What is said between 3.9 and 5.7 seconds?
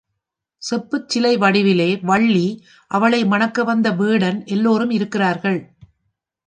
வேடன் எல்லோரும் இருக்கிறார்கள்.